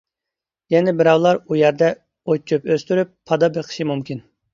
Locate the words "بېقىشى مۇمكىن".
3.59-4.25